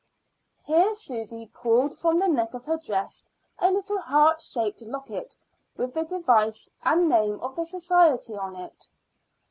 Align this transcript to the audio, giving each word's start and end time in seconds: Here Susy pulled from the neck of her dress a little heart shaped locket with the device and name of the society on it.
Here 0.65 0.95
Susy 0.95 1.45
pulled 1.45 1.95
from 1.95 2.17
the 2.17 2.27
neck 2.27 2.55
of 2.55 2.65
her 2.65 2.77
dress 2.77 3.23
a 3.59 3.69
little 3.71 3.99
heart 4.01 4.41
shaped 4.41 4.81
locket 4.81 5.35
with 5.77 5.93
the 5.93 6.05
device 6.05 6.67
and 6.81 7.07
name 7.07 7.39
of 7.39 7.55
the 7.55 7.65
society 7.65 8.33
on 8.35 8.55
it. 8.55 8.87